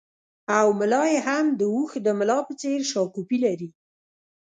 او 0.57 0.67
ملا 0.79 1.03
یې 1.11 1.19
هم 1.27 1.45
د 1.59 1.61
اوښ 1.73 1.91
د 2.05 2.07
ملا 2.19 2.37
په 2.47 2.53
څېر 2.61 2.79
شاکوپي 2.91 3.37
لري 3.45 3.69